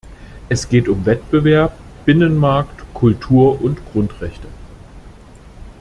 [0.49, 4.47] Es geht um Wettbewerb, Binnenmarkt, Kultur und Grundrechte.